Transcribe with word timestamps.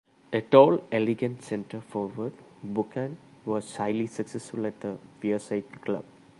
A 0.33 0.41
tall, 0.41 0.83
elegant 0.91 1.43
centre 1.43 1.79
forward, 1.79 2.33
Buchan 2.63 3.19
was 3.45 3.75
highly 3.75 4.07
successful 4.07 4.65
at 4.65 4.79
the 4.79 4.97
Wearside 5.21 5.79
club. 5.83 6.05